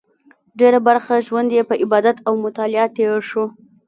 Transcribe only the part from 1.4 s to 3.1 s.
یې په عبادت او مطالعه